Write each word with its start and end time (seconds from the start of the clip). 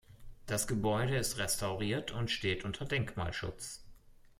Das 0.47 0.65
Gebäude 0.65 1.15
ist 1.15 1.37
restauriert 1.37 2.09
und 2.09 2.31
steht 2.31 2.65
unter 2.65 2.85
Denkmalschutz. 2.85 3.85